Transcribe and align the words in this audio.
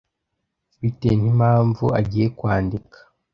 bitewe 0.81 1.15
n’impamvu 1.21 1.85
agiye 1.99 2.27
kwandika. 2.37 2.97